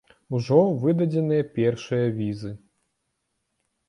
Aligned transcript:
Ужо 0.35 0.55
выдадзеныя 0.85 1.43
першыя 1.57 2.07
візы. 2.17 2.51